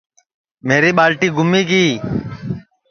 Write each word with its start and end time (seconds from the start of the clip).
میری 0.67 0.91
ٻالٹی 0.97 1.27
گُمی 1.37 1.61
گی 1.69 1.85